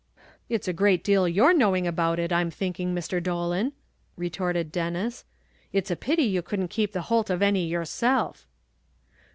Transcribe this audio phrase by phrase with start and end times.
[0.49, 3.21] "It's a great deal you're knowing about it, I'm thinking, Mr.
[3.21, 3.73] Dolan,"
[4.17, 5.25] retorted Denis;
[5.71, 8.47] "it's a pity you couldn't keep the hoult of any yerself."